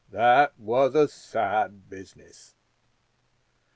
That 0.09 0.57
was 0.59 0.95
a 0.95 1.07
sad 1.07 1.87
business. 1.87 2.55